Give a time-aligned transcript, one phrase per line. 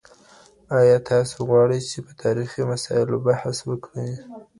[0.79, 4.09] آيا تاسو غواړئ چي په تاريخي مسائلو بحث وکړئ؟